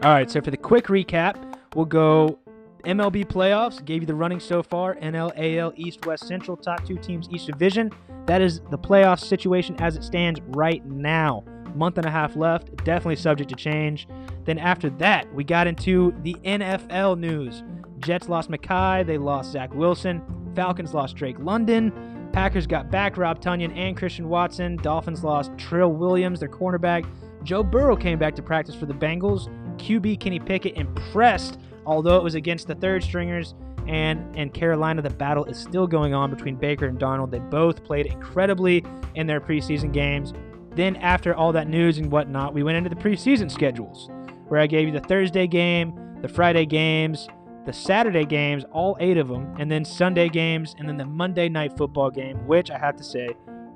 All 0.00 0.14
right, 0.14 0.30
so 0.30 0.40
for 0.40 0.52
the 0.52 0.56
quick 0.56 0.86
recap, 0.86 1.58
we'll 1.74 1.86
go 1.86 2.38
MLB 2.84 3.26
playoffs. 3.26 3.84
Gave 3.84 4.02
you 4.02 4.06
the 4.06 4.14
running 4.14 4.38
so 4.38 4.62
far 4.62 4.94
NL, 4.94 5.32
AL, 5.36 5.72
East, 5.74 6.06
West, 6.06 6.28
Central, 6.28 6.56
top 6.56 6.86
two 6.86 6.98
teams 6.98 7.28
each 7.32 7.46
division. 7.46 7.90
That 8.26 8.40
is 8.40 8.60
the 8.70 8.78
playoff 8.78 9.18
situation 9.18 9.74
as 9.80 9.96
it 9.96 10.04
stands 10.04 10.40
right 10.46 10.86
now. 10.86 11.42
Month 11.76 11.98
and 11.98 12.06
a 12.06 12.10
half 12.10 12.36
left, 12.36 12.84
definitely 12.84 13.16
subject 13.16 13.50
to 13.50 13.56
change. 13.56 14.08
Then 14.44 14.58
after 14.58 14.90
that, 14.90 15.32
we 15.34 15.44
got 15.44 15.66
into 15.66 16.14
the 16.22 16.34
NFL 16.44 17.18
news. 17.18 17.62
Jets 17.98 18.28
lost 18.28 18.50
Mekhi, 18.50 19.06
they 19.06 19.18
lost 19.18 19.52
Zach 19.52 19.74
Wilson. 19.74 20.22
Falcons 20.54 20.94
lost 20.94 21.16
Drake 21.16 21.38
London. 21.38 21.92
Packers 22.32 22.66
got 22.66 22.90
back 22.90 23.16
Rob 23.16 23.40
Tonyan 23.40 23.76
and 23.76 23.96
Christian 23.96 24.28
Watson. 24.28 24.76
Dolphins 24.76 25.24
lost 25.24 25.50
Trill 25.56 25.92
Williams, 25.92 26.40
their 26.40 26.48
cornerback. 26.48 27.08
Joe 27.42 27.62
Burrow 27.62 27.96
came 27.96 28.18
back 28.18 28.34
to 28.36 28.42
practice 28.42 28.74
for 28.74 28.86
the 28.86 28.94
Bengals. 28.94 29.48
QB 29.78 30.20
Kenny 30.20 30.38
Pickett 30.38 30.76
impressed, 30.76 31.58
although 31.86 32.16
it 32.16 32.22
was 32.22 32.34
against 32.34 32.66
the 32.66 32.74
third 32.74 33.02
stringers. 33.02 33.54
And 33.86 34.36
in 34.36 34.50
Carolina, 34.50 35.00
the 35.00 35.10
battle 35.10 35.46
is 35.46 35.56
still 35.56 35.86
going 35.86 36.12
on 36.12 36.30
between 36.30 36.56
Baker 36.56 36.86
and 36.86 36.98
Darnold. 36.98 37.30
They 37.30 37.38
both 37.38 37.82
played 37.84 38.06
incredibly 38.06 38.84
in 39.14 39.26
their 39.26 39.40
preseason 39.40 39.92
games. 39.92 40.34
Then, 40.78 40.94
after 40.94 41.34
all 41.34 41.50
that 41.54 41.66
news 41.66 41.98
and 41.98 42.08
whatnot, 42.08 42.54
we 42.54 42.62
went 42.62 42.78
into 42.78 42.88
the 42.88 42.94
preseason 42.94 43.50
schedules, 43.50 44.08
where 44.46 44.60
I 44.60 44.68
gave 44.68 44.86
you 44.86 44.92
the 44.92 45.00
Thursday 45.00 45.48
game, 45.48 46.16
the 46.22 46.28
Friday 46.28 46.66
games, 46.66 47.26
the 47.66 47.72
Saturday 47.72 48.24
games, 48.24 48.64
all 48.70 48.96
eight 49.00 49.16
of 49.16 49.26
them, 49.26 49.56
and 49.58 49.68
then 49.68 49.84
Sunday 49.84 50.28
games, 50.28 50.76
and 50.78 50.88
then 50.88 50.96
the 50.96 51.04
Monday 51.04 51.48
night 51.48 51.76
football 51.76 52.12
game, 52.12 52.46
which 52.46 52.70
I 52.70 52.78
have 52.78 52.94
to 52.94 53.02
say 53.02 53.28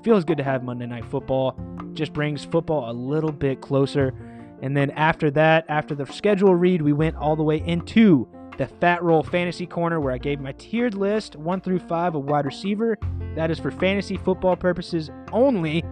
feels 0.05 0.23
good 0.25 0.39
to 0.39 0.45
have 0.45 0.63
Monday 0.63 0.87
night 0.87 1.05
football. 1.05 1.59
Just 1.93 2.13
brings 2.13 2.45
football 2.45 2.89
a 2.89 2.95
little 2.95 3.33
bit 3.33 3.61
closer. 3.61 4.15
And 4.63 4.77
then 4.77 4.93
after 4.93 5.29
that, 5.33 5.65
after 5.69 5.97
the 5.97 6.07
schedule 6.07 6.55
read, 6.55 6.83
we 6.83 6.93
went 6.93 7.17
all 7.17 7.35
the 7.35 7.43
way 7.43 7.67
into 7.67 8.29
the 8.59 8.69
Fat 8.69 9.03
Roll 9.03 9.25
Fantasy 9.25 9.67
Corner 9.67 9.99
where 9.99 10.13
I 10.13 10.19
gave 10.19 10.39
my 10.39 10.53
tiered 10.53 10.95
list, 10.95 11.35
one 11.35 11.61
through 11.61 11.81
five, 11.81 12.15
of 12.15 12.27
wide 12.27 12.45
receiver. 12.45 12.97
That 13.35 13.51
is 13.51 13.59
for 13.59 13.73
fantasy 13.73 14.17
football 14.19 14.55
purposes 14.55 15.11
only. 15.33 15.83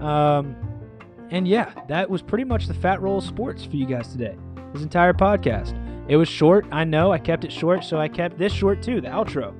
Um, 0.00 0.56
and 1.30 1.46
yeah, 1.46 1.72
that 1.88 2.10
was 2.10 2.22
pretty 2.22 2.44
much 2.44 2.66
the 2.66 2.74
Fat 2.74 3.00
Roll 3.00 3.20
Sports 3.20 3.64
for 3.64 3.76
you 3.76 3.86
guys 3.86 4.08
today. 4.08 4.36
This 4.72 4.82
entire 4.82 5.12
podcast. 5.12 5.76
It 6.08 6.16
was 6.16 6.28
short, 6.28 6.66
I 6.72 6.84
know. 6.84 7.12
I 7.12 7.18
kept 7.18 7.44
it 7.44 7.52
short, 7.52 7.84
so 7.84 7.98
I 7.98 8.08
kept 8.08 8.36
this 8.36 8.52
short 8.52 8.82
too, 8.82 9.00
the 9.00 9.08
outro. 9.08 9.54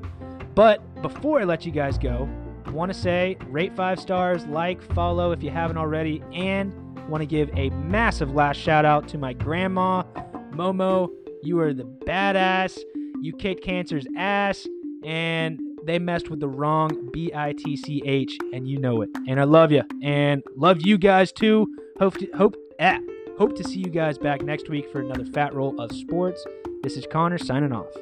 But 0.54 1.00
before 1.00 1.40
I 1.40 1.44
let 1.44 1.64
you 1.64 1.70
guys 1.70 1.96
go, 1.96 2.28
I 2.66 2.70
want 2.70 2.92
to 2.92 2.98
say 2.98 3.36
rate 3.46 3.74
five 3.76 4.00
stars, 4.00 4.46
like, 4.46 4.82
follow 4.94 5.32
if 5.32 5.42
you 5.42 5.50
haven't 5.50 5.76
already, 5.76 6.22
and 6.32 6.74
want 7.08 7.22
to 7.22 7.26
give 7.26 7.50
a 7.56 7.70
massive 7.70 8.34
last 8.34 8.56
shout 8.58 8.84
out 8.84 9.08
to 9.08 9.18
my 9.18 9.32
grandma, 9.32 10.02
Momo. 10.52 11.08
You 11.42 11.60
are 11.60 11.72
the 11.72 11.84
badass. 11.84 12.78
You 13.20 13.32
kicked 13.32 13.64
cancer's 13.64 14.06
ass, 14.16 14.66
and 15.04 15.60
they 15.84 15.98
messed 15.98 16.30
with 16.30 16.40
the 16.40 16.48
wrong 16.48 17.10
B 17.12 17.30
I 17.34 17.52
T 17.52 17.76
C 17.76 18.02
H, 18.04 18.36
and 18.52 18.68
you 18.68 18.78
know 18.78 19.02
it. 19.02 19.10
And 19.28 19.40
I 19.40 19.44
love 19.44 19.72
you, 19.72 19.82
and 20.02 20.42
love 20.56 20.78
you 20.80 20.98
guys 20.98 21.32
too. 21.32 21.66
Hope 21.98 22.18
to, 22.18 22.26
hope 22.36 22.56
ah, 22.80 22.98
hope 23.38 23.56
to 23.56 23.64
see 23.64 23.78
you 23.78 23.90
guys 23.90 24.18
back 24.18 24.42
next 24.42 24.68
week 24.68 24.90
for 24.90 25.00
another 25.00 25.24
fat 25.24 25.54
roll 25.54 25.80
of 25.80 25.92
sports. 25.92 26.44
This 26.82 26.96
is 26.96 27.06
Connor 27.10 27.38
signing 27.38 27.72
off. 27.72 27.92